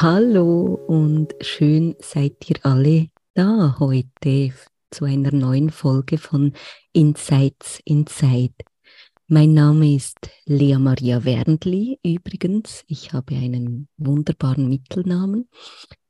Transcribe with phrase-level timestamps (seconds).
[0.00, 4.52] Hallo und schön seid ihr alle da heute
[4.92, 6.52] zu einer neuen Folge von
[6.92, 8.54] Insights Inside.
[9.26, 12.84] Mein Name ist Lea Maria Wernli übrigens.
[12.86, 15.48] Ich habe einen wunderbaren Mittelnamen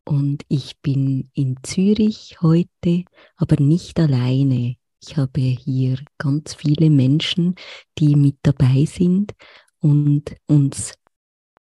[0.05, 3.05] und ich bin in Zürich heute,
[3.37, 4.77] aber nicht alleine.
[5.01, 7.55] Ich habe hier ganz viele Menschen,
[7.99, 9.33] die mit dabei sind
[9.81, 10.93] und uns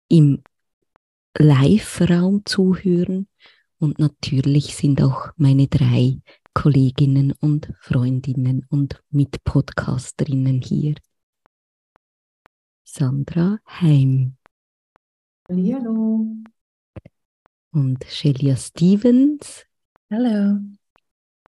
[0.09, 0.43] im
[1.37, 3.27] Live-Raum zuhören.
[3.79, 6.19] Und natürlich sind auch meine drei
[6.53, 10.95] Kolleginnen und Freundinnen und Mitpodcasterinnen hier.
[12.83, 14.37] Sandra Heim.
[15.47, 16.25] Hallo.
[17.71, 19.65] Und Shelia Stevens.
[20.09, 20.59] Hallo.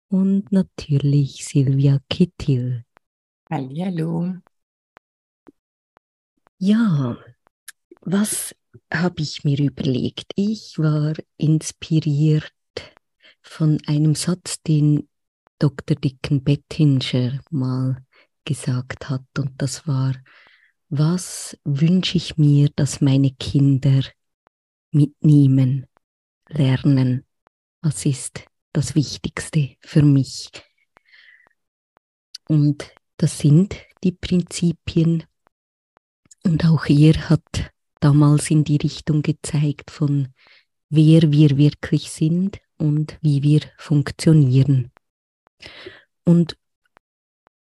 [0.08, 2.84] Und natürlich Silvia Kittil.
[3.50, 4.34] Hallo.
[6.58, 7.16] Ja,
[8.02, 8.54] was
[8.92, 10.32] habe ich mir überlegt.
[10.36, 12.52] Ich war inspiriert
[13.42, 15.08] von einem Satz, den
[15.58, 15.96] Dr.
[15.96, 18.04] Dicken Bettinger mal
[18.44, 19.24] gesagt hat.
[19.36, 20.14] Und das war,
[20.88, 24.02] was wünsche ich mir, dass meine Kinder
[24.90, 25.86] mitnehmen,
[26.48, 27.24] lernen?
[27.80, 30.50] Was ist das Wichtigste für mich?
[32.48, 35.24] Und das sind die Prinzipien.
[36.44, 40.28] Und auch er hat damals in die Richtung gezeigt von
[40.90, 44.90] wer wir wirklich sind und wie wir funktionieren.
[46.24, 46.56] Und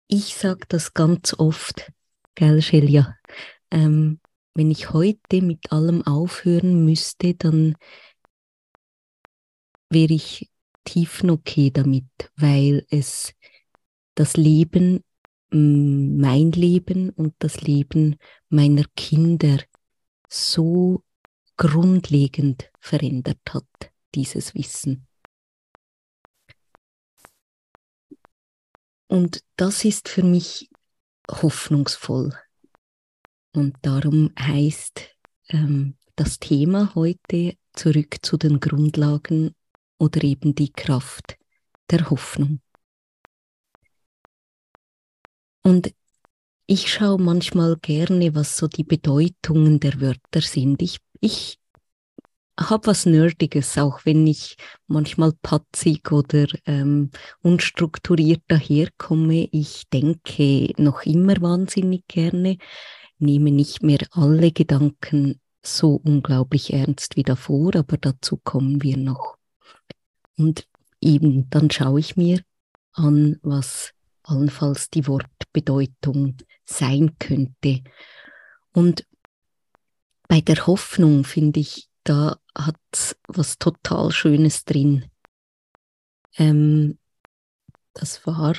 [0.08, 1.92] ich sage das ganz oft,
[2.34, 3.16] gell, Shelia,
[3.70, 4.20] ähm,
[4.54, 7.76] wenn ich heute mit allem aufhören müsste, dann
[9.90, 10.50] wäre ich
[10.84, 12.06] tiefen okay damit,
[12.36, 13.34] weil es
[14.14, 15.04] das Leben,
[15.50, 18.16] mein Leben und das Leben
[18.48, 19.58] meiner Kinder
[20.28, 21.02] so
[21.56, 25.06] grundlegend verändert hat, dieses Wissen.
[29.08, 30.68] Und das ist für mich
[31.30, 32.34] hoffnungsvoll.
[33.52, 35.08] Und darum heißt
[35.48, 39.54] ähm, das Thema heute zurück zu den Grundlagen
[39.98, 41.38] oder eben die Kraft
[41.90, 42.60] der Hoffnung.
[45.62, 45.94] Und
[46.66, 50.82] ich schaue manchmal gerne, was so die Bedeutungen der Wörter sind.
[50.82, 51.58] Ich, ich
[52.58, 54.56] habe was Nerdiges, auch wenn ich
[54.86, 57.10] manchmal patzig oder ähm,
[57.42, 59.48] unstrukturiert daherkomme.
[59.52, 62.56] Ich denke noch immer wahnsinnig gerne,
[63.18, 69.36] nehme nicht mehr alle Gedanken so unglaublich ernst wie davor, aber dazu kommen wir noch.
[70.38, 70.66] Und
[71.00, 72.40] eben dann schaue ich mir
[72.92, 73.92] an, was
[74.26, 77.82] allenfalls die Wortbedeutung sein könnte.
[78.72, 79.06] Und
[80.28, 85.10] bei der Hoffnung finde ich, da hat was total Schönes drin.
[86.36, 86.98] Ähm,
[87.94, 88.54] das war,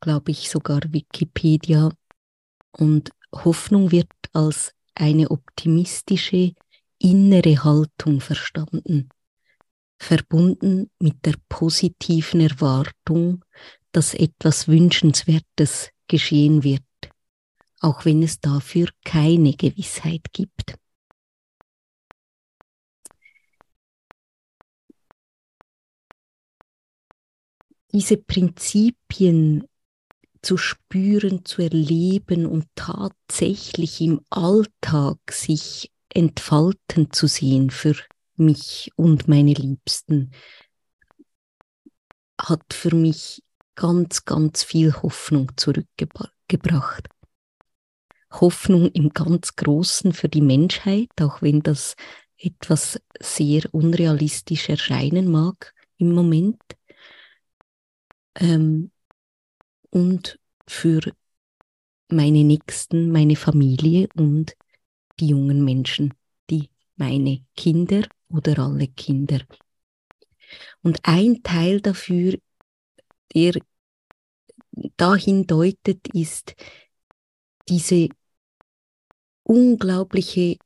[0.00, 1.90] glaube ich, sogar Wikipedia.
[2.72, 6.54] Und Hoffnung wird als eine optimistische
[6.98, 9.08] innere Haltung verstanden,
[9.98, 13.44] verbunden mit der positiven Erwartung,
[13.92, 16.82] dass etwas Wünschenswertes geschehen wird
[17.82, 20.76] auch wenn es dafür keine Gewissheit gibt.
[27.92, 29.68] Diese Prinzipien
[30.40, 37.94] zu spüren, zu erleben und tatsächlich im Alltag sich entfalten zu sehen für
[38.36, 40.32] mich und meine Liebsten,
[42.40, 43.42] hat für mich
[43.74, 47.08] ganz, ganz viel Hoffnung zurückgebracht.
[48.30, 51.96] Hoffnung im ganz Großen für die Menschheit, auch wenn das
[52.38, 56.60] etwas sehr unrealistisch erscheinen mag im Moment.
[58.34, 58.90] Ähm,
[59.90, 61.00] und für
[62.08, 64.56] meine Nächsten, meine Familie und
[65.20, 66.14] die jungen Menschen,
[66.50, 69.40] die meine Kinder oder alle Kinder.
[70.82, 72.38] Und ein Teil dafür,
[73.34, 73.54] der
[74.96, 76.54] dahin deutet, ist
[77.68, 78.08] diese
[79.42, 80.56] unglaubliche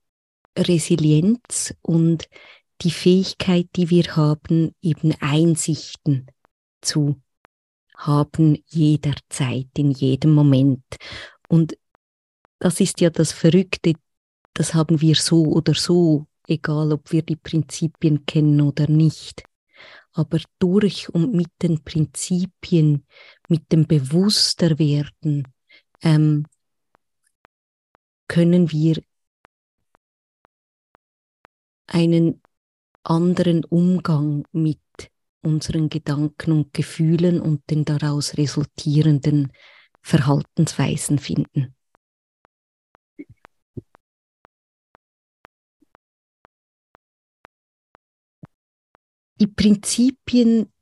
[0.56, 2.28] Resilienz und
[2.82, 6.26] die Fähigkeit, die wir haben, eben Einsichten
[6.82, 7.20] zu
[7.96, 10.84] haben jederzeit, in jedem Moment.
[11.48, 11.78] Und
[12.58, 13.94] das ist ja das Verrückte,
[14.52, 19.44] das haben wir so oder so, egal ob wir die Prinzipien kennen oder nicht.
[20.16, 23.06] Aber durch und mit den Prinzipien,
[23.50, 25.46] mit dem Bewussterwerden,
[26.00, 26.46] ähm,
[28.26, 29.02] können wir
[31.86, 32.40] einen
[33.02, 34.80] anderen Umgang mit
[35.42, 39.52] unseren Gedanken und Gefühlen und den daraus resultierenden
[40.00, 41.75] Verhaltensweisen finden.
[49.38, 50.72] Die Prinzipien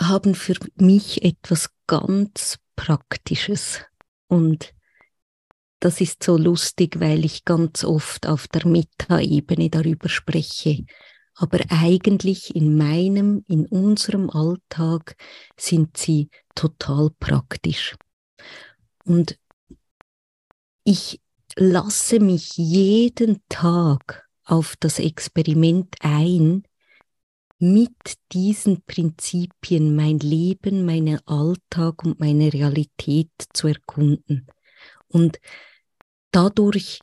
[0.00, 3.80] haben für mich etwas ganz Praktisches
[4.28, 4.72] und
[5.78, 10.84] das ist so lustig, weil ich ganz oft auf der Metaebene darüber spreche.
[11.34, 15.16] Aber eigentlich in meinem, in unserem Alltag
[15.56, 17.96] sind sie total praktisch.
[19.04, 19.38] Und
[20.84, 21.20] ich
[21.56, 26.62] lasse mich jeden Tag auf das Experiment ein,
[27.62, 34.48] mit diesen Prinzipien mein Leben, meinen Alltag und meine Realität zu erkunden.
[35.06, 35.38] Und
[36.32, 36.98] dadurch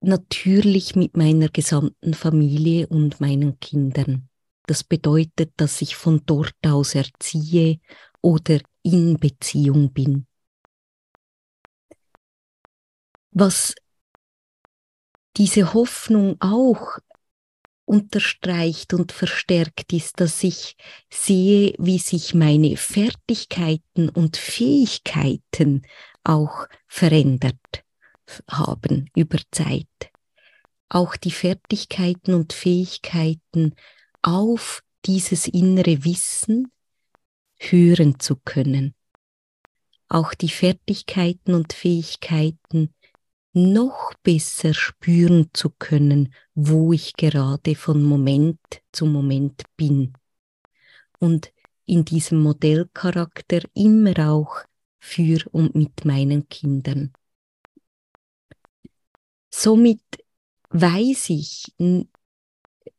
[0.00, 4.28] natürlich mit meiner gesamten Familie und meinen Kindern.
[4.68, 7.80] Das bedeutet, dass ich von dort aus erziehe
[8.20, 10.28] oder in Beziehung bin.
[13.32, 13.74] Was
[15.36, 17.00] diese Hoffnung auch
[17.86, 20.76] unterstreicht und verstärkt ist, dass ich
[21.10, 25.82] sehe, wie sich meine Fertigkeiten und Fähigkeiten
[26.24, 27.84] auch verändert
[28.50, 29.86] haben über Zeit.
[30.88, 33.74] Auch die Fertigkeiten und Fähigkeiten
[34.22, 36.70] auf dieses innere Wissen
[37.58, 38.94] hören zu können.
[40.08, 42.94] Auch die Fertigkeiten und Fähigkeiten
[43.56, 48.60] noch besser spüren zu können, wo ich gerade von Moment
[48.92, 50.12] zu Moment bin.
[51.18, 51.52] Und
[51.86, 54.58] in diesem Modellcharakter immer auch
[54.98, 57.14] für und mit meinen Kindern.
[59.50, 60.02] Somit
[60.68, 61.72] weiß ich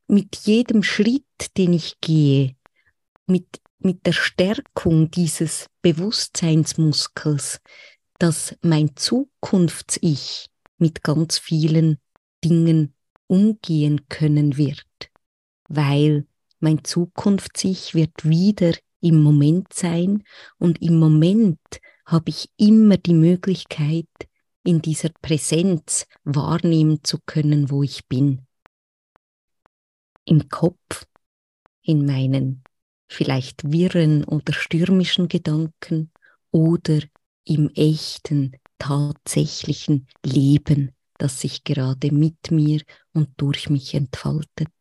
[0.07, 2.55] mit jedem Schritt, den ich gehe,
[3.27, 7.61] mit, mit der Stärkung dieses Bewusstseinsmuskels,
[8.19, 10.47] dass mein Zukunfts-Ich
[10.77, 11.99] mit ganz vielen
[12.43, 12.93] Dingen
[13.27, 14.85] umgehen können wird,
[15.67, 16.27] weil
[16.59, 20.23] mein Zukunfts-Ich wird wieder im Moment sein
[20.57, 21.59] und im Moment
[22.05, 24.07] habe ich immer die Möglichkeit,
[24.63, 28.45] in dieser Präsenz wahrnehmen zu können, wo ich bin.
[30.25, 31.05] Im Kopf,
[31.83, 32.63] in meinen
[33.07, 36.11] vielleicht wirren oder stürmischen Gedanken
[36.51, 36.99] oder
[37.47, 42.81] im echten, tatsächlichen Leben, das sich gerade mit mir
[43.13, 44.71] und durch mich entfaltet.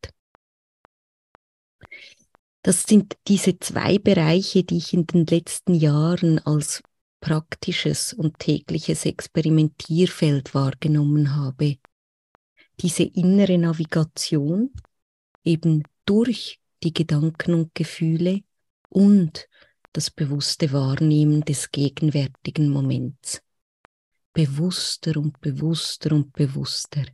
[2.63, 6.83] Das sind diese zwei Bereiche, die ich in den letzten Jahren als
[7.21, 11.79] praktisches und tägliches Experimentierfeld wahrgenommen habe.
[12.81, 14.73] Diese innere Navigation
[15.45, 18.43] eben durch die Gedanken und Gefühle
[18.89, 19.49] und
[19.93, 23.43] das bewusste Wahrnehmen des gegenwärtigen Moments.
[24.33, 27.05] Bewusster und bewusster und bewusster.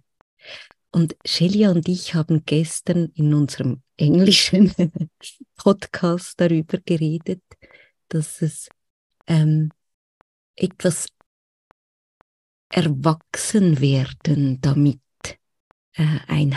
[0.91, 4.73] Und Shelia und ich haben gestern in unserem englischen
[5.57, 7.43] Podcast darüber geredet,
[8.09, 8.69] dass es
[9.27, 9.71] ähm,
[10.57, 11.07] etwas
[12.69, 15.01] erwachsen werden damit
[15.93, 16.57] äh, ein,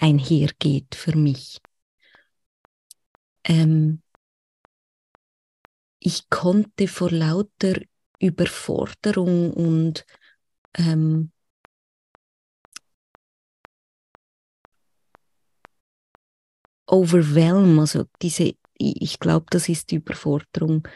[0.00, 1.58] einhergeht für mich.
[3.44, 4.02] Ähm,
[6.06, 7.80] ich konnte vor lauter
[8.20, 10.06] Überforderung und
[10.74, 11.32] ähm,
[16.86, 20.86] Overwhelm, also diese, ich glaube, das ist Überforderung,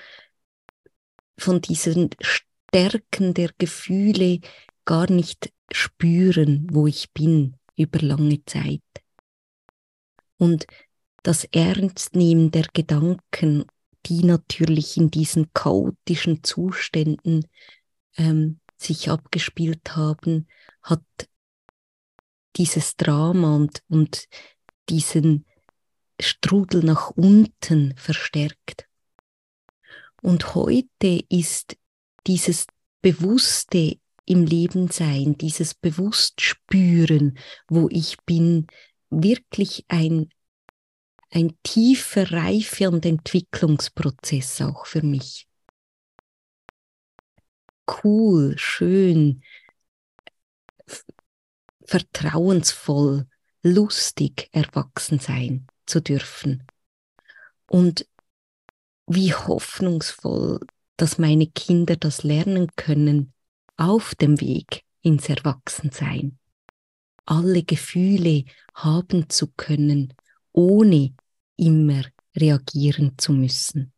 [1.37, 4.39] von diesen Stärken der Gefühle
[4.85, 8.81] gar nicht spüren, wo ich bin über lange Zeit.
[10.37, 10.67] Und
[11.25, 13.65] das Ernstnehmen der Gedanken,
[14.07, 17.47] die natürlich in diesen chaotischen Zuständen
[18.17, 20.49] ähm, sich abgespielt haben,
[20.83, 21.05] hat
[22.57, 24.27] dieses Drama und, und
[24.89, 25.47] diesen
[26.21, 28.87] Strudel nach unten verstärkt.
[30.23, 31.77] Und heute ist
[32.27, 32.67] dieses
[33.01, 37.39] Bewusste im Leben sein, dieses Bewusstspüren,
[37.69, 38.67] wo ich bin,
[39.09, 40.31] wirklich ein,
[41.31, 45.47] ein tiefer Reife- und Entwicklungsprozess auch für mich.
[47.87, 49.43] Cool, schön,
[51.85, 53.27] vertrauensvoll,
[53.63, 56.67] lustig erwachsen sein zu dürfen.
[57.69, 58.07] Und
[59.07, 60.61] wie hoffnungsvoll,
[60.97, 63.33] dass meine Kinder das lernen können
[63.77, 66.39] auf dem Weg ins Erwachsensein.
[67.25, 68.45] Alle Gefühle
[68.75, 70.15] haben zu können,
[70.53, 71.15] ohne
[71.57, 72.05] immer
[72.37, 73.93] reagieren zu müssen.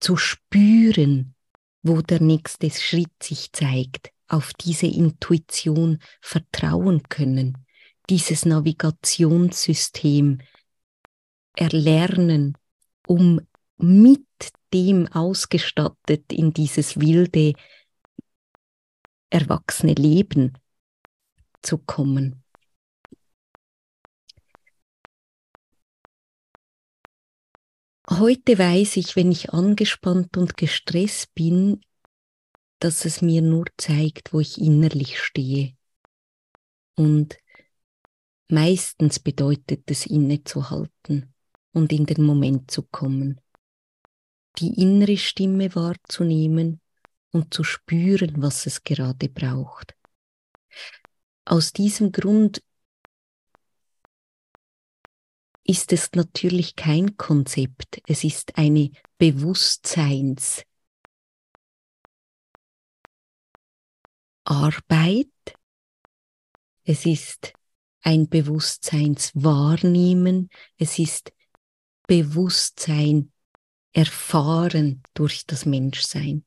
[0.00, 1.34] Zu spüren,
[1.82, 7.64] wo der nächste Schritt sich zeigt, auf diese Intuition vertrauen können,
[8.10, 10.40] dieses Navigationssystem
[11.56, 12.56] erlernen,
[13.06, 13.40] um
[13.78, 14.26] mit
[14.72, 17.54] dem ausgestattet in dieses wilde,
[19.30, 20.58] erwachsene Leben
[21.62, 22.42] zu kommen.
[28.08, 31.80] Heute weiß ich, wenn ich angespannt und gestresst bin,
[32.78, 35.76] dass es mir nur zeigt, wo ich innerlich stehe.
[36.94, 37.36] Und
[38.48, 41.34] meistens bedeutet es innezuhalten
[41.72, 43.40] und in den Moment zu kommen,
[44.58, 46.80] die innere Stimme wahrzunehmen
[47.32, 49.96] und zu spüren, was es gerade braucht.
[51.44, 52.62] Aus diesem Grund
[55.68, 60.66] ist es natürlich kein Konzept, es ist eine Bewusstseinsarbeit.
[66.88, 67.52] Es ist
[68.02, 71.32] ein Bewusstseinswahrnehmen, es ist
[72.06, 73.32] Bewusstsein
[73.92, 76.44] erfahren durch das Menschsein.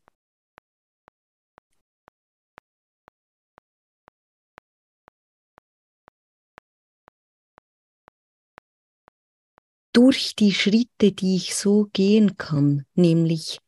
[9.93, 13.60] Durch die Schritte, die ich so gehen kann, nämlich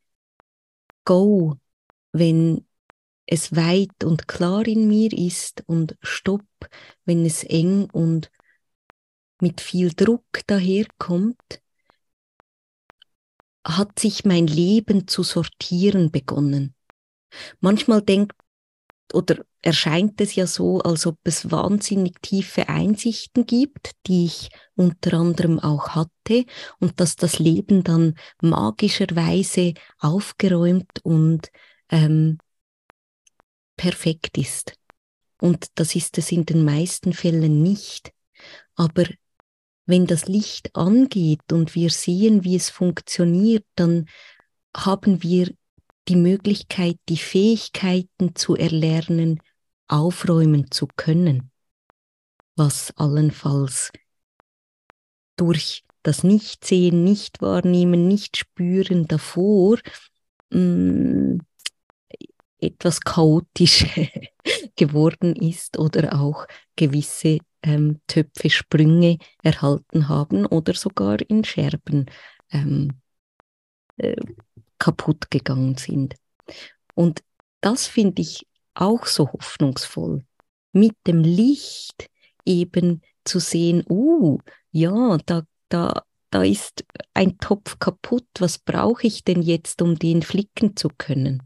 [1.03, 1.57] Go,
[2.11, 2.65] wenn
[3.25, 6.45] es weit und klar in mir ist und Stopp,
[7.05, 8.31] wenn es eng und
[9.39, 11.61] mit viel Druck daherkommt,
[13.65, 16.75] hat sich mein Leben zu sortieren begonnen.
[17.59, 18.35] Manchmal denkt
[19.13, 25.13] oder erscheint es ja so, als ob es wahnsinnig tiefe Einsichten gibt, die ich unter
[25.13, 26.45] anderem auch hatte
[26.79, 31.51] und dass das Leben dann magischerweise aufgeräumt und
[31.89, 32.39] ähm,
[33.77, 34.73] perfekt ist.
[35.39, 38.11] Und das ist es in den meisten Fällen nicht.
[38.75, 39.05] Aber
[39.85, 44.07] wenn das Licht angeht und wir sehen, wie es funktioniert, dann
[44.75, 45.51] haben wir
[46.07, 49.39] die Möglichkeit, die Fähigkeiten zu erlernen,
[49.91, 51.51] aufräumen zu können,
[52.55, 53.91] was allenfalls
[55.35, 59.77] durch das Nichtsehen, Nicht-Wahrnehmen, Nicht-Spüren davor
[60.49, 61.37] mm,
[62.59, 63.85] etwas chaotisch
[64.75, 72.05] geworden ist oder auch gewisse ähm, Töpfe, Sprünge erhalten haben oder sogar in Scherben
[72.51, 72.93] ähm,
[73.97, 74.15] äh,
[74.79, 76.15] kaputt gegangen sind.
[76.95, 77.23] Und
[77.61, 80.23] das finde ich auch so hoffnungsvoll,
[80.73, 82.09] mit dem Licht
[82.45, 84.39] eben zu sehen, uh,
[84.71, 90.21] ja, da, da, da ist ein Topf kaputt, was brauche ich denn jetzt, um den
[90.21, 91.43] flicken zu können?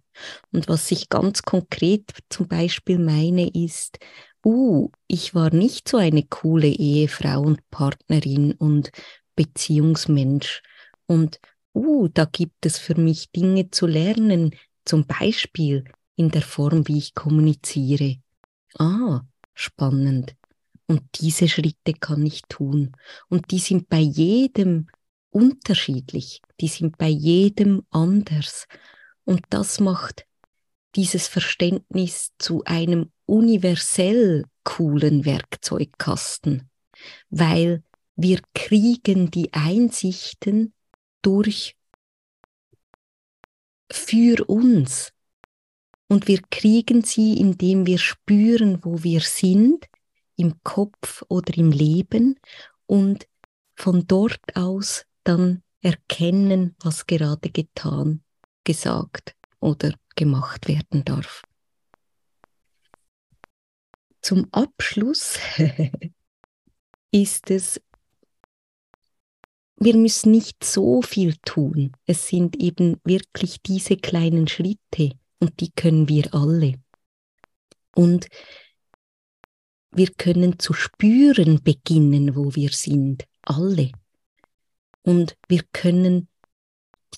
[0.51, 3.97] Und was ich ganz konkret zum Beispiel meine, ist,
[4.45, 8.91] uh, ich war nicht so eine coole Ehefrau und Partnerin und
[9.35, 10.61] Beziehungsmensch.
[11.07, 11.39] Und
[11.73, 14.55] uh, da gibt es für mich Dinge zu lernen,
[14.85, 15.83] zum Beispiel
[16.15, 18.17] in der Form, wie ich kommuniziere.
[18.77, 19.21] Ah,
[19.53, 20.35] spannend.
[20.87, 22.95] Und diese Schritte kann ich tun.
[23.27, 24.87] Und die sind bei jedem
[25.29, 28.67] unterschiedlich, die sind bei jedem anders.
[29.23, 30.25] Und das macht
[30.95, 36.69] dieses Verständnis zu einem universell coolen Werkzeugkasten,
[37.29, 37.83] weil
[38.15, 40.73] wir kriegen die Einsichten
[41.21, 41.75] durch
[43.91, 45.11] für uns.
[46.07, 49.85] Und wir kriegen sie, indem wir spüren, wo wir sind,
[50.37, 52.39] im Kopf oder im Leben
[52.85, 53.27] und
[53.75, 58.23] von dort aus dann erkennen, was gerade getan,
[58.63, 61.43] gesagt oder gemacht werden darf.
[64.21, 65.37] Zum Abschluss
[67.11, 67.81] ist es
[69.77, 71.91] wir müssen nicht so viel tun.
[72.05, 76.75] Es sind eben wirklich diese kleinen Schritte und die können wir alle.
[77.95, 78.27] Und
[79.91, 83.91] wir können zu spüren beginnen, wo wir sind, alle.
[85.03, 86.27] Und wir können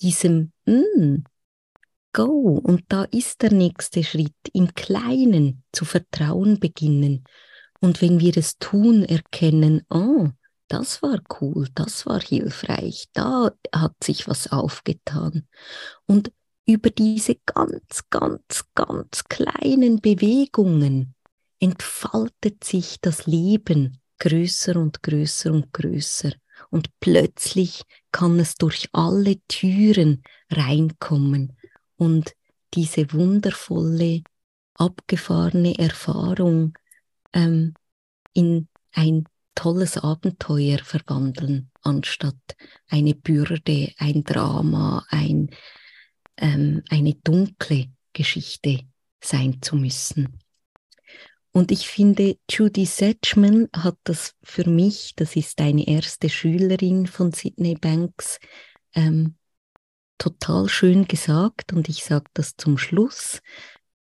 [0.01, 1.23] diesem mm,
[2.13, 7.23] Go und da ist der nächste Schritt im Kleinen zu vertrauen beginnen.
[7.79, 10.29] Und wenn wir es tun, erkennen, oh,
[10.67, 15.47] das war cool, das war hilfreich, da hat sich was aufgetan.
[16.05, 16.31] Und
[16.67, 21.15] über diese ganz, ganz, ganz kleinen Bewegungen
[21.59, 26.33] entfaltet sich das Leben größer und größer und größer.
[26.69, 31.57] Und plötzlich kann es durch alle Türen reinkommen
[31.95, 32.33] und
[32.73, 34.23] diese wundervolle,
[34.73, 36.77] abgefahrene Erfahrung
[37.33, 37.73] ähm,
[38.33, 42.55] in ein tolles Abenteuer verwandeln, anstatt
[42.87, 45.49] eine Bürde, ein Drama, ein,
[46.37, 48.81] ähm, eine dunkle Geschichte
[49.21, 50.39] sein zu müssen.
[51.51, 57.31] Und ich finde, Judy Setchman hat das für mich, das ist eine erste Schülerin von
[57.31, 58.39] Sydney Banks,
[58.93, 59.35] ähm,
[60.17, 63.41] total schön gesagt und ich sage das zum Schluss,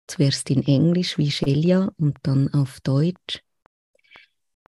[0.07, 3.41] zuerst in Englisch wie Shelia und dann auf Deutsch.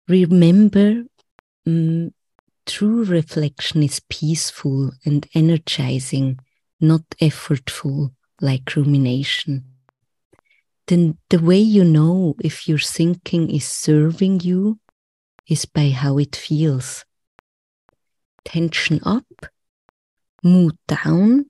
[0.09, 1.05] Remember,
[1.65, 2.13] um,
[2.67, 6.41] true reflection is peaceful and energizing,
[6.81, 9.65] not effortful like rumination.
[10.87, 14.81] Then the way you know if your thinking is serving you
[15.47, 17.05] is by how it feels.
[18.45, 19.47] Tension up,
[20.43, 21.47] mood down,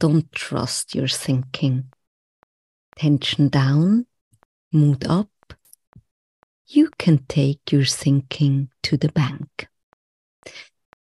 [0.00, 1.84] don't trust your thinking.
[2.96, 4.06] Tension down,
[4.72, 5.28] mood up,
[6.66, 9.68] you can take your thinking to the bank.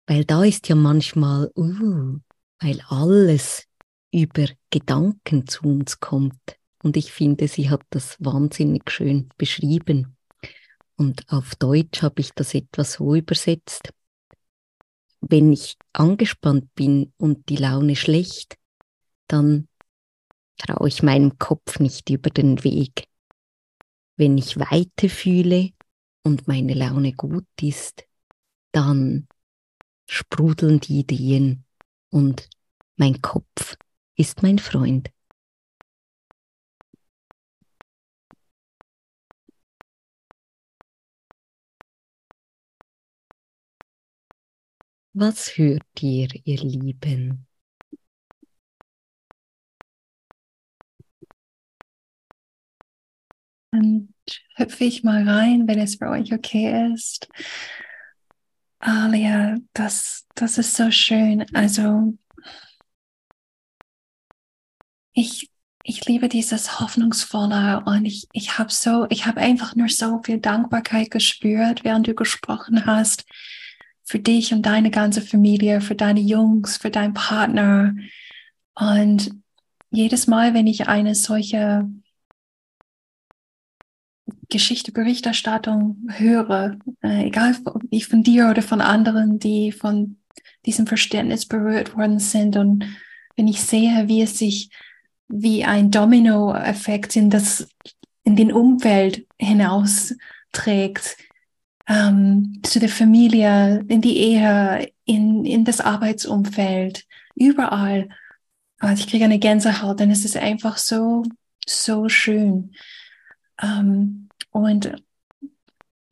[0.07, 2.21] Weil da ist ja manchmal, uh,
[2.62, 3.66] weil alles
[4.12, 6.59] über Gedanken zu uns kommt.
[6.83, 10.16] Und ich finde, sie hat das wahnsinnig schön beschrieben.
[10.97, 13.92] Und auf Deutsch habe ich das etwas so übersetzt.
[15.20, 18.57] Wenn ich angespannt bin und die Laune schlecht,
[19.29, 19.68] dann
[20.59, 23.09] traue ich meinem Kopf nicht über den Weg.
[24.16, 25.70] Wenn ich Weite fühle
[26.22, 28.05] und meine Laune gut ist,
[28.72, 29.27] dann
[30.07, 31.64] sprudeln die Ideen
[32.12, 32.48] und
[32.96, 33.77] mein Kopf
[34.16, 35.11] ist mein Freund.
[45.14, 47.46] Was hört ihr, ihr Lieben?
[53.72, 54.12] Und
[54.57, 57.29] hüpfe ich mal rein, wenn es für euch okay ist.
[58.83, 61.47] Alia, das, das ist so schön.
[61.55, 62.18] Also,
[65.12, 65.51] ich,
[65.85, 70.40] ich liebe dieses Hoffnungsvolle und ich, ich habe so, ich habe einfach nur so viel
[70.40, 73.25] Dankbarkeit gespürt, während du gesprochen hast,
[74.05, 77.95] für dich und deine ganze Familie, für deine Jungs, für deinen Partner.
[78.75, 79.31] Und
[79.90, 81.88] jedes Mal, wenn ich eine solche
[84.53, 90.19] Geschichte, Berichterstattung höre, äh, egal ob ich von dir oder von anderen, die von
[90.65, 92.85] diesem Verständnis berührt worden sind und
[93.37, 94.71] wenn ich sehe, wie es sich
[95.29, 97.67] wie ein Domino-Effekt in das
[98.25, 101.17] in den Umwelt hinausträgt,
[101.88, 108.09] ähm, zu der Familie, in die Ehe, in, in das Arbeitsumfeld, überall.
[108.79, 111.25] Also ich kriege eine Gänsehaut, denn es ist einfach so,
[111.67, 112.75] so schön.
[113.61, 114.22] Ähm,
[114.53, 114.95] und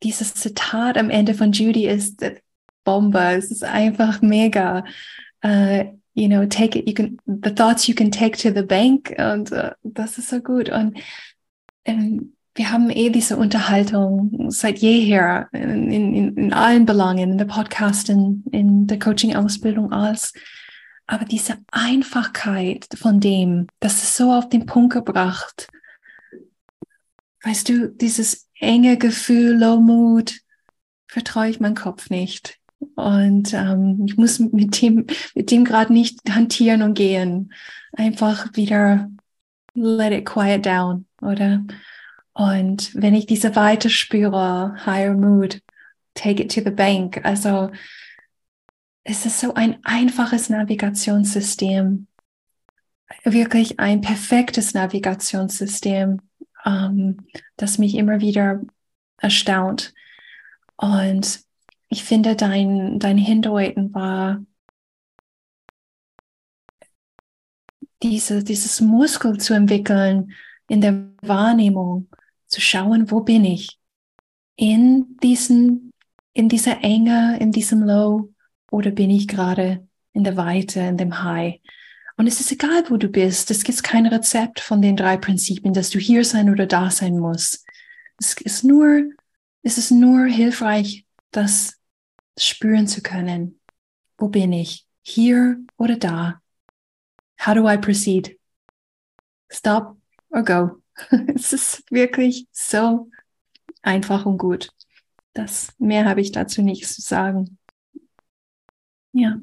[0.03, 2.25] dieses Zitat am Ende von Judy ist
[2.85, 3.37] Bombe.
[3.37, 4.85] Es ist einfach mega.
[5.45, 9.15] Uh, you know, take it, you can, the thoughts you can take to the bank.
[9.19, 10.71] Und uh, das ist so gut.
[10.71, 10.99] Und
[11.85, 17.45] ähm, wir haben eh diese Unterhaltung seit jeher in, in, in allen Belangen, in der
[17.45, 20.33] Podcast, in, in der Coaching-Ausbildung, alles.
[21.07, 25.69] Aber diese Einfachkeit von dem, das ist so auf den Punkt gebracht
[27.43, 30.41] weißt du, dieses enge Gefühl, Low Mood,
[31.09, 32.59] vertraue ich meinen Kopf nicht.
[32.95, 37.53] Und ähm, ich muss mit dem, mit dem gerade nicht hantieren und gehen.
[37.93, 39.11] Einfach wieder
[39.75, 41.65] let it quiet down, oder?
[42.33, 45.61] Und wenn ich diese Weite spüre, higher mood,
[46.15, 47.21] take it to the bank.
[47.25, 47.71] Also
[49.05, 52.07] es ist so ein einfaches Navigationssystem.
[53.25, 56.21] Wirklich ein perfektes Navigationssystem
[56.65, 58.61] ähm, das mich immer wieder
[59.19, 59.95] erstaunt.
[60.77, 61.41] Und
[61.89, 64.45] ich finde, dein, dein Hindeuten war
[68.03, 70.33] diese, dieses Muskel zu entwickeln
[70.69, 72.09] in der Wahrnehmung,
[72.47, 73.81] zu schauen, wo bin ich?
[74.61, 75.95] in diesen,
[76.35, 78.29] in dieser Enge, in diesem Low
[78.71, 81.61] oder bin ich gerade in der Weite, in dem High?
[82.21, 83.51] Und es ist egal, wo du bist.
[83.51, 87.19] Es gibt kein Rezept von den drei Prinzipien, dass du hier sein oder da sein
[87.19, 87.67] musst.
[88.19, 89.05] Es ist nur,
[89.63, 91.81] es ist nur hilfreich, das
[92.39, 93.59] spüren zu können.
[94.19, 94.87] Wo bin ich?
[95.01, 96.43] Hier oder da?
[97.41, 98.39] How do I proceed?
[99.51, 99.97] Stop
[100.29, 100.83] or go?
[101.35, 103.11] es ist wirklich so
[103.81, 104.69] einfach und gut.
[105.33, 107.57] Das mehr habe ich dazu nichts zu sagen.
[109.13, 109.41] Ja.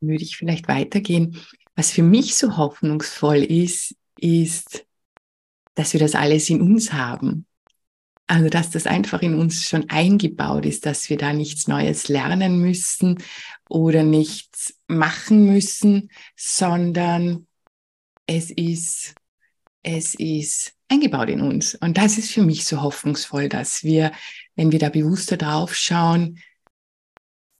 [0.00, 1.38] Würde ich vielleicht weitergehen.
[1.74, 4.86] Was für mich so hoffnungsvoll ist, ist,
[5.74, 7.46] dass wir das alles in uns haben.
[8.26, 12.60] Also, dass das einfach in uns schon eingebaut ist, dass wir da nichts Neues lernen
[12.60, 13.22] müssen
[13.70, 17.46] oder nichts machen müssen, sondern
[18.26, 19.14] es ist,
[19.82, 21.74] es ist eingebaut in uns.
[21.74, 24.12] Und das ist für mich so hoffnungsvoll, dass wir,
[24.56, 26.38] wenn wir da bewusster drauf schauen,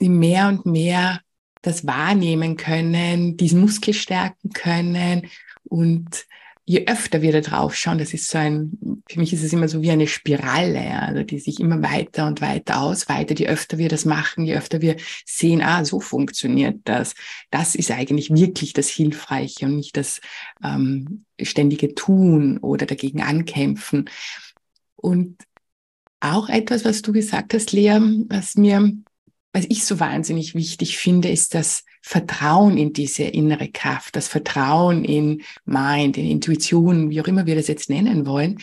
[0.01, 1.23] mehr und mehr
[1.63, 5.29] das wahrnehmen können, diesen Muskel stärken können
[5.65, 6.27] und
[6.69, 9.69] je öfter wir da drauf schauen, das ist so ein, für mich ist es immer
[9.69, 13.41] so wie eine Spirale, also die sich immer weiter und weiter ausweitet.
[13.41, 17.15] Je öfter wir das machen, je öfter wir sehen, ah, so funktioniert das.
[17.51, 20.21] Das ist eigentlich wirklich das Hilfreiche und nicht das
[20.63, 24.11] ähm, ständige Tun oder dagegen ankämpfen.
[24.95, 25.39] Und
[26.21, 28.93] auch etwas, was du gesagt hast, Lea, was mir
[29.53, 35.05] was ich so wahnsinnig wichtig finde, ist das Vertrauen in diese innere Kraft, das Vertrauen
[35.05, 38.61] in Mind, in Intuition, wie auch immer wir das jetzt nennen wollen.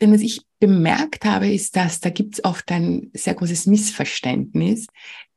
[0.00, 4.86] Denn was ich bemerkt habe, ist, dass da gibt es oft ein sehr großes Missverständnis,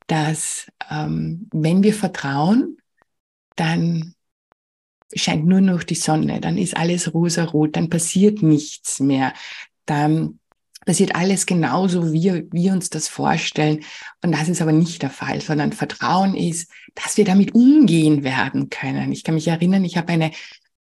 [0.07, 2.77] dass ähm, wenn wir vertrauen,
[3.55, 4.15] dann
[5.15, 9.33] scheint nur noch die Sonne, dann ist alles rosa-rot, dann passiert nichts mehr,
[9.85, 10.39] dann
[10.85, 13.83] passiert alles genauso, wie wir uns das vorstellen.
[14.23, 18.69] Und das ist aber nicht der Fall, sondern Vertrauen ist, dass wir damit umgehen werden
[18.69, 19.11] können.
[19.11, 20.31] Ich kann mich erinnern, ich habe eine,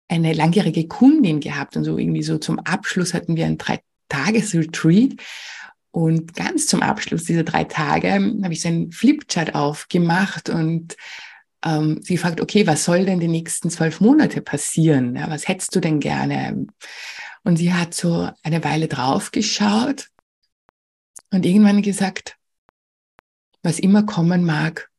[0.08, 5.14] eine langjährige Kundin gehabt und so irgendwie so zum Abschluss hatten wir ein Drei-Tages-Retreat.
[5.92, 10.96] Und ganz zum Abschluss dieser drei Tage habe ich so einen Flipchart aufgemacht und
[11.64, 15.16] ähm, sie fragt, okay, was soll denn die nächsten zwölf Monate passieren?
[15.16, 16.66] Ja, was hättest du denn gerne?
[17.42, 20.09] Und sie hat so eine Weile drauf geschaut
[21.31, 22.37] und irgendwann gesagt,
[23.62, 24.90] was immer kommen mag,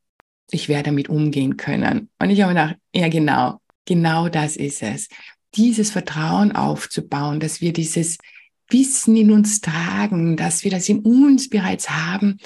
[0.52, 2.10] ich werde damit umgehen können.
[2.20, 5.08] Und ich habe gedacht, ja genau, genau das ist es.
[5.56, 8.18] Dieses Vertrauen aufzubauen, dass wir dieses
[8.70, 12.38] Wissen in uns tragen, dass wir das in uns bereits haben,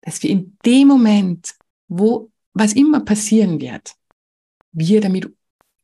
[0.00, 1.52] dass wir in dem Moment,
[1.88, 3.94] wo was immer passieren wird,
[4.72, 5.28] wir damit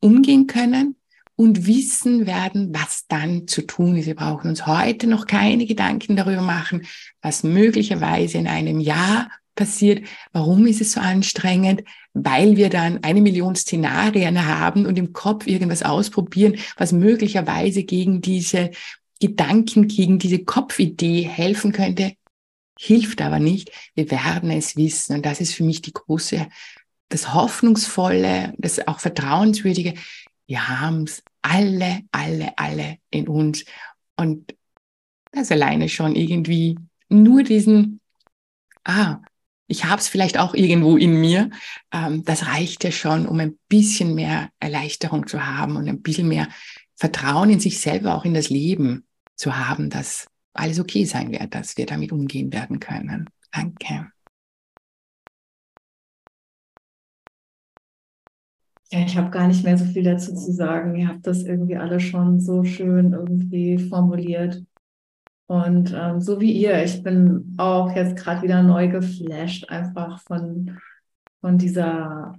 [0.00, 0.96] umgehen können
[1.36, 4.06] und wissen werden, was dann zu tun ist.
[4.06, 6.86] Wir brauchen uns heute noch keine Gedanken darüber machen,
[7.22, 10.06] was möglicherweise in einem Jahr passiert.
[10.32, 11.84] Warum ist es so anstrengend?
[12.12, 18.20] Weil wir dann eine Million Szenarien haben und im Kopf irgendwas ausprobieren, was möglicherweise gegen
[18.20, 18.70] diese
[19.20, 22.14] Gedanken, gegen diese Kopfidee helfen könnte.
[22.78, 23.70] Hilft aber nicht.
[23.94, 25.16] Wir werden es wissen.
[25.16, 26.48] Und das ist für mich die große,
[27.08, 29.94] das Hoffnungsvolle, das auch Vertrauenswürdige
[30.48, 33.64] wir haben es alle, alle, alle in uns.
[34.16, 34.56] Und
[35.30, 36.78] das alleine schon irgendwie
[37.10, 38.00] nur diesen,
[38.84, 39.18] ah,
[39.66, 41.50] ich habe es vielleicht auch irgendwo in mir,
[41.92, 46.28] ähm, das reicht ja schon, um ein bisschen mehr Erleichterung zu haben und ein bisschen
[46.28, 46.48] mehr
[46.96, 51.54] Vertrauen in sich selber, auch in das Leben zu haben, dass alles okay sein wird,
[51.54, 53.28] dass wir damit umgehen werden können.
[53.52, 54.10] Danke.
[58.90, 60.94] Ja, ich habe gar nicht mehr so viel dazu zu sagen.
[60.96, 64.64] Ihr habt das irgendwie alle schon so schön irgendwie formuliert.
[65.46, 70.78] Und ähm, so wie ihr, ich bin auch jetzt gerade wieder neu geflasht, einfach von,
[71.40, 72.34] von dieser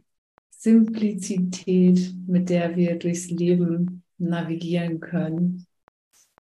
[0.49, 5.65] Simplizität, mit der wir durchs Leben navigieren können.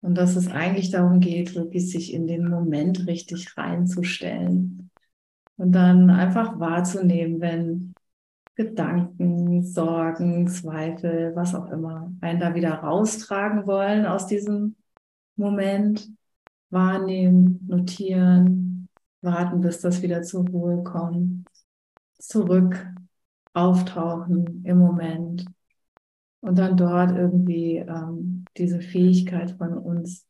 [0.00, 4.90] Und dass es eigentlich darum geht, wirklich sich in den Moment richtig reinzustellen
[5.56, 7.94] und dann einfach wahrzunehmen, wenn
[8.54, 14.76] Gedanken, Sorgen, Zweifel, was auch immer, einen da wieder raustragen wollen aus diesem
[15.36, 16.08] Moment,
[16.70, 18.88] wahrnehmen, notieren,
[19.20, 21.46] warten, bis das wieder zur Ruhe kommt,
[22.18, 22.86] zurück
[23.52, 25.46] auftauchen im Moment
[26.40, 30.26] und dann dort irgendwie ähm, diese Fähigkeit von uns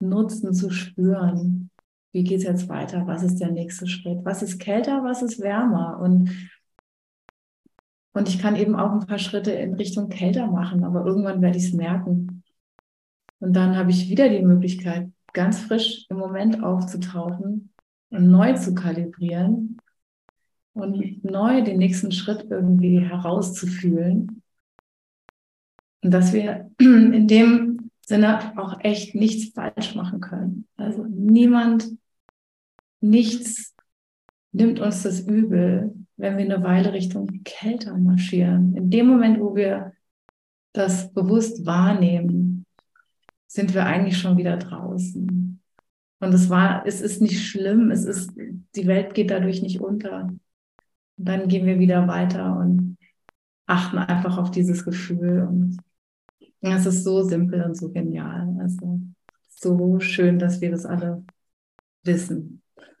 [0.00, 1.70] nutzen zu spüren,
[2.12, 5.40] wie geht es jetzt weiter, was ist der nächste Schritt, was ist kälter, was ist
[5.40, 6.30] wärmer und
[8.12, 11.58] und ich kann eben auch ein paar Schritte in Richtung kälter machen, aber irgendwann werde
[11.58, 12.42] ich es merken.
[13.38, 17.72] Und dann habe ich wieder die Möglichkeit, ganz frisch im Moment aufzutauchen
[18.10, 19.78] und neu zu kalibrieren
[20.72, 24.39] und neu den nächsten Schritt irgendwie herauszufühlen.
[26.02, 30.66] Und dass wir in dem Sinne auch echt nichts falsch machen können.
[30.76, 31.88] Also niemand,
[33.00, 33.74] nichts
[34.52, 38.76] nimmt uns das übel, wenn wir eine Weile Richtung Kälte marschieren.
[38.76, 39.92] In dem Moment, wo wir
[40.72, 42.66] das bewusst wahrnehmen,
[43.46, 45.60] sind wir eigentlich schon wieder draußen.
[46.20, 50.24] Und es war, es ist nicht schlimm, es ist, die Welt geht dadurch nicht unter.
[50.24, 50.40] Und
[51.16, 52.98] dann gehen wir wieder weiter und
[53.66, 55.46] achten einfach auf dieses Gefühl.
[55.48, 55.78] Und
[56.60, 58.56] es ist so simpel und so genial.
[58.60, 59.00] Also
[59.48, 61.24] so schön, dass wir das alle
[62.02, 62.62] wissen.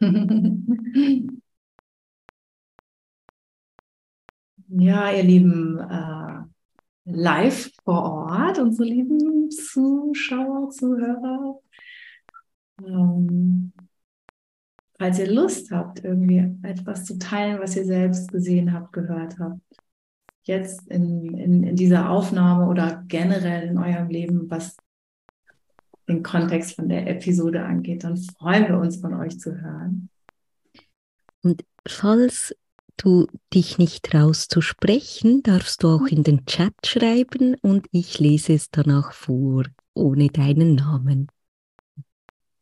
[4.68, 6.40] ja, ihr Lieben, äh,
[7.04, 11.60] live vor Ort, unsere lieben Zuschauer, Zuhörer.
[12.84, 13.72] Ähm,
[14.98, 19.60] falls ihr Lust habt, irgendwie etwas zu teilen, was ihr selbst gesehen habt, gehört habt,
[20.42, 24.76] jetzt in, in, in dieser Aufnahme oder generell in eurem Leben, was
[26.08, 30.08] den Kontext von der Episode angeht, dann freuen wir uns von euch zu hören.
[31.42, 32.54] Und falls
[32.96, 38.18] du dich nicht traust zu sprechen, darfst du auch in den Chat schreiben und ich
[38.18, 41.28] lese es danach vor, ohne deinen Namen.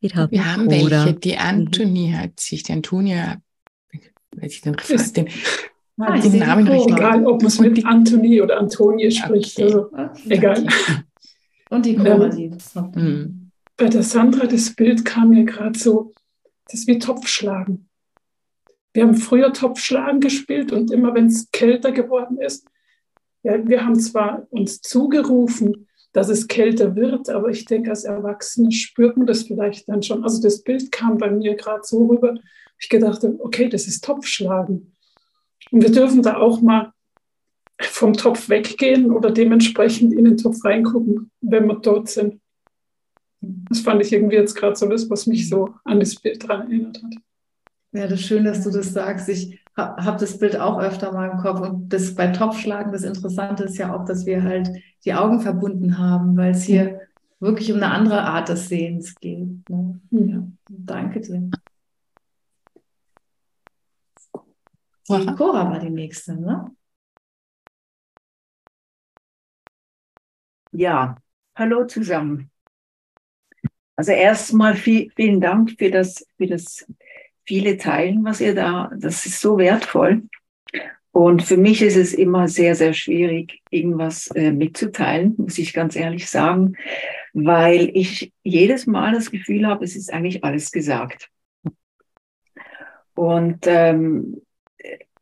[0.01, 1.39] Wir haben, Wir haben welche, die mhm.
[1.39, 3.43] Antonie hat sich, die Antonia,
[4.37, 4.77] weiß ich den,
[5.17, 5.29] den,
[5.99, 6.95] ah, den Namen richtig.
[6.95, 9.65] Egal, ob man es mit Antonie oder Antonie spricht, okay.
[9.65, 10.11] also okay.
[10.29, 10.67] egal.
[11.71, 12.51] Und die Cora, die
[12.97, 16.15] ähm, Bei der Sandra, das Bild kam mir gerade so,
[16.65, 17.89] das ist wie Topfschlagen.
[18.95, 22.67] Wir haben früher Topfschlagen gespielt und immer wenn es kälter geworden ist,
[23.43, 28.73] ja, wir haben zwar uns zugerufen, dass es kälter wird, aber ich denke, als Erwachsene
[28.73, 30.25] spürt man das vielleicht dann schon.
[30.25, 32.35] Also das Bild kam bei mir gerade so rüber.
[32.81, 34.97] Ich gedacht, okay, das ist Topfschlagen.
[35.71, 36.93] Und wir dürfen da auch mal
[37.81, 42.41] vom Topf weggehen oder dementsprechend in den Topf reingucken, wenn wir dort sind.
[43.41, 46.71] Das fand ich irgendwie jetzt gerade so das, was mich so an das Bild daran
[46.71, 47.15] erinnert hat.
[47.93, 49.29] Ja, das ist schön, dass du das sagst.
[49.29, 51.61] Ich habe das Bild auch öfter mal im Kopf.
[51.61, 54.71] Und das bei Topfschlagen, das Interessante ist ja auch, dass wir halt
[55.05, 57.01] die Augen verbunden haben, weil es hier
[57.41, 59.71] wirklich um eine andere Art des Sehens geht.
[59.71, 60.01] Ne?
[60.11, 61.51] Ja, danke dir.
[65.09, 66.71] Die Cora war die nächste, ne?
[70.73, 71.17] Ja,
[71.55, 72.51] hallo zusammen.
[73.97, 76.87] Also erstmal viel, vielen Dank für das, für das
[77.47, 80.23] viele teilen, was ihr da, das ist so wertvoll.
[81.11, 85.97] Und für mich ist es immer sehr, sehr schwierig, irgendwas äh, mitzuteilen, muss ich ganz
[85.97, 86.77] ehrlich sagen,
[87.33, 91.31] weil ich jedes Mal das Gefühl habe, es ist eigentlich alles gesagt.
[93.15, 94.43] Und ähm,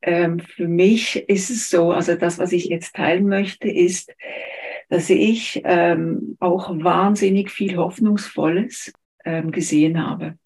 [0.07, 4.15] ähm, für mich ist es so, also das, was ich jetzt teilen möchte, ist,
[4.89, 8.93] dass ich ähm, auch wahnsinnig viel Hoffnungsvolles
[9.25, 10.39] ähm, gesehen habe.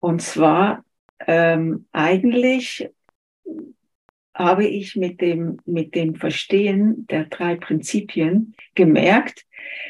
[0.00, 0.84] Und zwar
[1.26, 2.90] ähm, eigentlich
[4.34, 9.46] habe ich mit dem, mit dem Verstehen der drei Prinzipien gemerkt,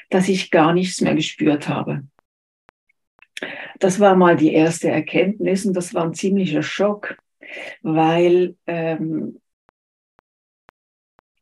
[0.09, 2.05] dass ich gar nichts mehr gespürt habe.
[3.81, 7.17] Das war mal die erste Erkenntnis und das war ein ziemlicher Schock,
[7.83, 9.41] weil ähm,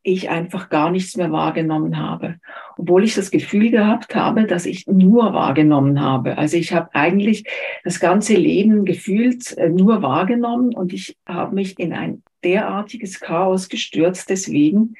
[0.02, 2.36] ich einfach gar nichts mehr wahrgenommen habe,
[2.76, 6.38] obwohl ich das Gefühl gehabt habe, dass ich nur wahrgenommen habe.
[6.38, 7.44] Also ich habe eigentlich
[7.84, 13.68] das ganze Leben gefühlt äh, nur wahrgenommen und ich habe mich in ein derartiges Chaos
[13.68, 14.94] gestürzt deswegen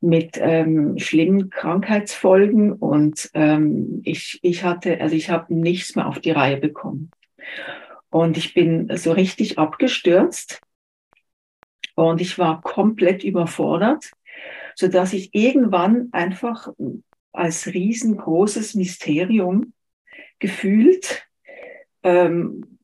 [0.00, 6.18] mit ähm, schlimmen Krankheitsfolgen und ähm, ich, ich hatte, also ich habe nichts mehr auf
[6.18, 7.10] die Reihe bekommen.
[8.14, 10.60] Und ich bin so richtig abgestürzt
[11.96, 14.12] und ich war komplett überfordert
[14.74, 16.68] so dass ich irgendwann einfach
[17.32, 19.72] als riesengroßes Mysterium
[20.38, 21.26] gefühlt
[22.02, 22.78] ähm,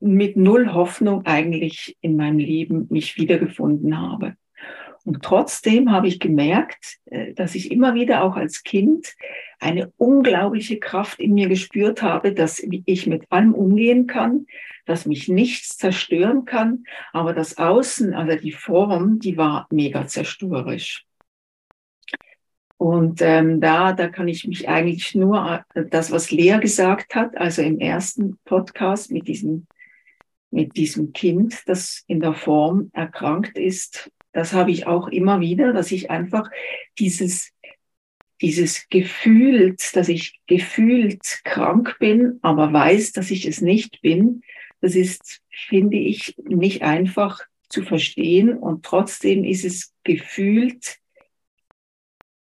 [0.00, 4.36] mit null Hoffnung eigentlich in meinem Leben mich wiedergefunden habe.
[5.04, 9.14] Und trotzdem habe ich gemerkt, äh, dass ich immer wieder auch als Kind
[9.58, 14.46] eine unglaubliche Kraft in mir gespürt habe, dass ich mit allem umgehen kann,
[14.86, 21.04] dass mich nichts zerstören kann, aber das Außen, also die Form, die war mega zerstörerisch.
[22.76, 27.36] Und ähm, da, da kann ich mich eigentlich nur äh, das, was Lea gesagt hat,
[27.36, 29.68] also im ersten Podcast mit diesem,
[30.50, 35.72] mit diesem Kind, das in der Form erkrankt ist, das habe ich auch immer wieder,
[35.72, 36.50] dass ich einfach
[36.98, 37.52] dieses,
[38.40, 44.42] dieses Gefühl, dass ich gefühlt krank bin, aber weiß, dass ich es nicht bin,
[44.80, 50.98] das ist, finde ich, nicht einfach zu verstehen und trotzdem ist es gefühlt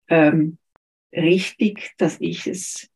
[0.08, 0.58] ähm,
[1.12, 2.90] richtig, dass ich es,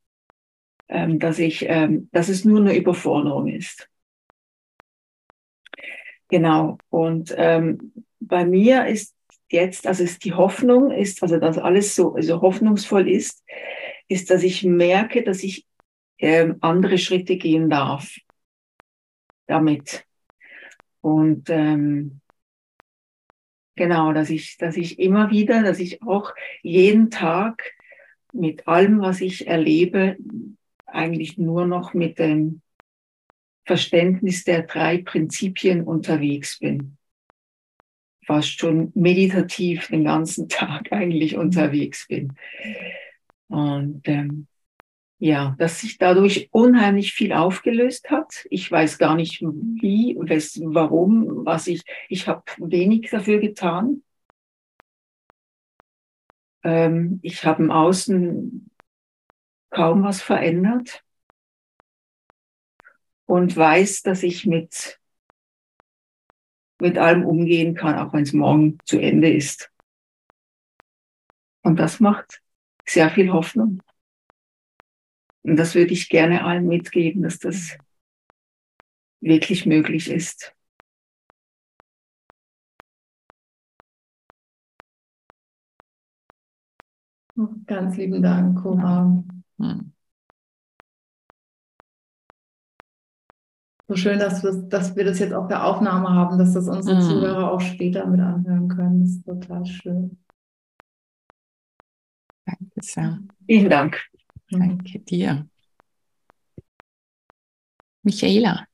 [0.88, 3.90] ähm, dass ich, ähm, dass es nur eine Überforderung ist.
[6.30, 6.78] Genau.
[6.90, 9.16] Und ähm, bei mir ist
[9.50, 13.44] jetzt, also ist die Hoffnung ist, also dass alles so also hoffnungsvoll ist,
[14.08, 15.66] ist, dass ich merke, dass ich
[16.20, 18.16] ähm, andere Schritte gehen darf
[19.48, 20.06] damit.
[21.02, 22.22] Und ähm,
[23.76, 27.74] genau, dass ich, dass ich immer wieder, dass ich auch jeden Tag
[28.34, 30.16] mit allem, was ich erlebe,
[30.86, 32.62] eigentlich nur noch mit dem
[33.66, 36.98] Verständnis der drei Prinzipien unterwegs bin.
[38.26, 42.34] Fast schon meditativ den ganzen Tag eigentlich unterwegs bin.
[43.48, 44.48] Und ähm,
[45.20, 48.48] ja, dass sich dadurch unheimlich viel aufgelöst hat.
[48.50, 54.02] Ich weiß gar nicht wie, warum, was ich, ich habe wenig dafür getan.
[56.64, 58.72] Ähm, ich habe im Außen
[59.70, 61.04] kaum was verändert
[63.26, 65.00] und weiß, dass ich mit,
[66.82, 69.72] mit allem umgehen kann, auch wenn es morgen zu Ende ist.
[71.64, 72.42] Und das macht
[72.86, 73.82] sehr viel Hoffnung.
[75.44, 77.78] Und das würde ich gerne allen mitgeben, dass das
[79.22, 80.56] wirklich möglich ist.
[87.66, 89.24] Ganz lieben Dank, Cora.
[89.58, 89.94] Hm.
[93.92, 96.96] So schön, dass wir, dass wir das jetzt auf der Aufnahme haben, dass das unsere
[96.96, 97.02] mhm.
[97.02, 99.02] Zuhörer auch später mit anhören können.
[99.02, 100.18] Das ist total schön.
[102.46, 103.20] Danke sehr.
[103.46, 104.02] Vielen Dank.
[104.50, 105.46] Danke dir.
[108.04, 108.66] Michaela.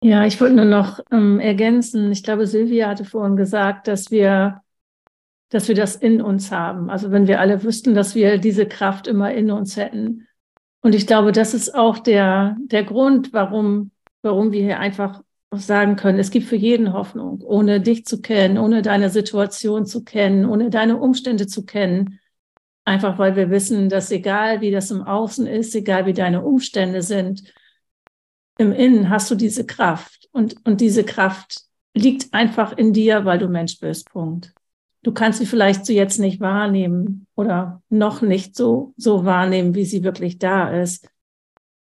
[0.00, 2.12] Ja, ich wollte nur noch ähm, ergänzen.
[2.12, 4.62] Ich glaube, Silvia hatte vorhin gesagt, dass wir,
[5.48, 6.88] dass wir das in uns haben.
[6.88, 10.28] Also wenn wir alle wüssten, dass wir diese Kraft immer in uns hätten.
[10.80, 13.90] Und ich glaube, das ist auch der, der Grund, warum,
[14.22, 18.58] warum wir hier einfach sagen können, es gibt für jeden Hoffnung, ohne dich zu kennen,
[18.58, 22.20] ohne deine Situation zu kennen, ohne deine Umstände zu kennen,
[22.88, 27.02] Einfach weil wir wissen, dass egal wie das im Außen ist, egal wie deine Umstände
[27.02, 27.42] sind,
[28.56, 30.30] im Innen hast du diese Kraft.
[30.32, 31.60] Und, und diese Kraft
[31.92, 34.10] liegt einfach in dir, weil du Mensch bist.
[34.10, 34.54] Punkt.
[35.08, 39.86] Du kannst sie vielleicht so jetzt nicht wahrnehmen oder noch nicht so, so wahrnehmen, wie
[39.86, 41.08] sie wirklich da ist.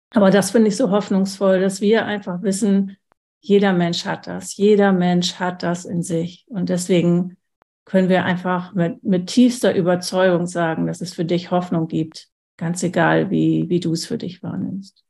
[0.10, 2.98] Aber das finde ich so hoffnungsvoll, dass wir einfach wissen,
[3.40, 4.58] jeder Mensch hat das.
[4.58, 6.48] Jeder Mensch hat das in sich.
[6.48, 7.38] Und deswegen
[7.86, 12.82] können wir einfach mit, mit tiefster Überzeugung sagen, dass es für dich Hoffnung gibt, ganz
[12.82, 15.06] egal, wie, wie du es für dich wahrnimmst.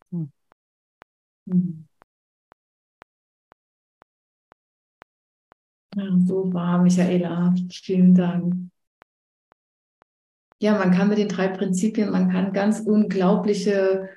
[1.46, 1.88] Mhm.
[5.96, 7.54] Ja, so war Michaela.
[7.72, 8.54] Vielen Dank.
[10.60, 14.10] Ja, man kann mit den drei Prinzipien, man kann ganz unglaubliche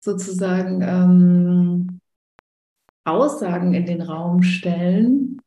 [0.00, 2.00] sozusagen ähm,
[3.04, 5.42] Aussagen in den Raum stellen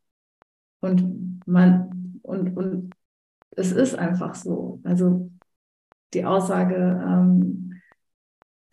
[0.81, 2.91] und man und, und
[3.51, 4.79] es ist einfach so.
[4.83, 5.31] Also
[6.13, 7.81] die Aussage, ähm,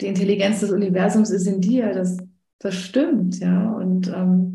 [0.00, 2.18] die Intelligenz des Universums ist in dir, das,
[2.58, 3.72] das stimmt, ja.
[3.72, 4.49] Und ähm,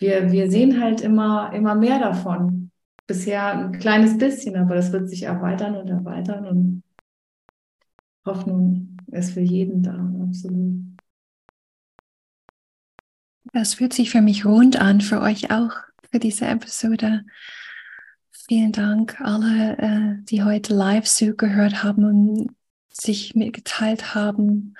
[0.00, 2.70] wir, wir sehen halt immer, immer mehr davon.
[3.06, 6.82] Bisher ein kleines bisschen, aber das wird sich erweitern und erweitern und
[8.24, 10.84] Hoffnung ist für jeden da, absolut.
[13.52, 15.72] Das fühlt sich für mich rund an, für euch auch,
[16.10, 17.24] für diese Episode.
[18.30, 22.56] Vielen Dank alle, äh, die heute live zugehört haben
[22.92, 24.74] sich mitgeteilt haben.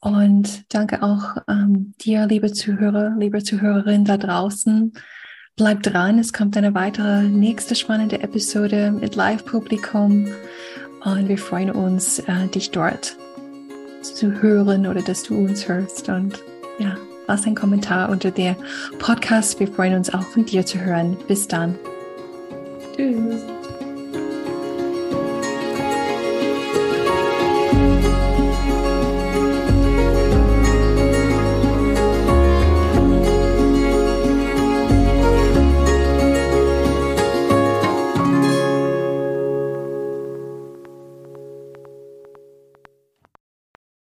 [0.00, 4.92] Und danke auch ähm, dir, liebe Zuhörer, liebe Zuhörerin da draußen.
[5.56, 10.28] Bleibt dran, es kommt eine weitere nächste spannende Episode mit Live-Publikum.
[11.02, 13.16] Und wir freuen uns, äh, dich dort
[14.02, 16.08] zu hören oder dass du uns hörst.
[16.08, 16.38] Und
[16.78, 16.96] ja,
[17.26, 18.56] lass einen Kommentar unter der
[18.98, 19.58] Podcast.
[19.58, 21.16] Wir freuen uns auch von dir zu hören.
[21.26, 21.78] Bis dann.
[22.94, 23.55] Tschüss.